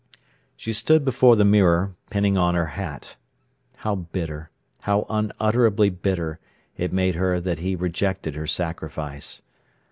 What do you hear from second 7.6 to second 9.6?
rejected her sacrifice!